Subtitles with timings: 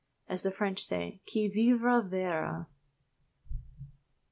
[0.27, 2.65] As the French say, "Qui vivra verra."